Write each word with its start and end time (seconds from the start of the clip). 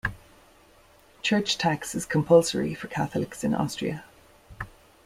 Church 1.21 1.59
tax 1.59 1.93
is 1.93 2.07
compulsory 2.07 2.73
for 2.73 2.87
Catholics 2.87 3.43
in 3.43 3.53
Austria. 3.53 4.03